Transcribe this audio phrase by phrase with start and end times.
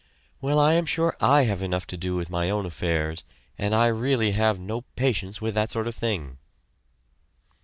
[0.41, 3.23] "Well, I am sure I have enough to do with my own affairs,
[3.59, 6.39] and I really have no patience with that sort of thing!"